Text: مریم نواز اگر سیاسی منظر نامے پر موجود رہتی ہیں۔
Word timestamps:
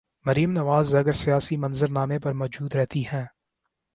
مریم 0.25 0.51
نواز 0.51 0.95
اگر 0.95 1.11
سیاسی 1.11 1.57
منظر 1.57 1.89
نامے 1.89 2.19
پر 2.19 2.33
موجود 2.33 2.75
رہتی 2.75 3.03
ہیں۔ 3.07 3.25